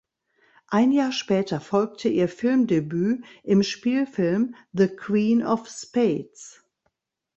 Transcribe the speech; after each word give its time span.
Ein 0.65 0.91
Jahr 0.93 1.11
später 1.11 1.61
folgte 1.61 2.09
ihr 2.09 2.27
Filmdebüt 2.27 3.23
im 3.43 3.61
Spielfilm 3.61 4.55
"The 4.73 4.87
Queen 4.87 5.45
of 5.45 5.67
Spades". 5.69 6.65